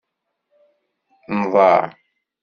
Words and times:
Nḍaɛ. 1.39 1.81